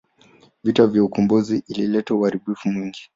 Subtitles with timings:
[0.63, 3.09] Vita ya ukombozi ilileta uharibifu mwingi.